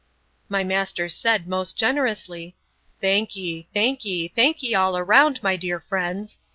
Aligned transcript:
My 0.49 0.63
master 0.63 1.07
said, 1.09 1.47
most 1.47 1.77
generously, 1.77 2.55
Thank 2.99 3.35
ye, 3.35 3.67
thank 3.71 4.03
ye, 4.03 4.27
thank 4.29 4.63
ye, 4.63 4.73
all 4.73 4.99
round, 4.99 5.43
my 5.43 5.55
dear 5.55 5.79
friends. 5.79 6.39